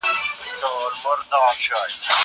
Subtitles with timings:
[0.41, 2.11] کېدای سي ونه وچه سي!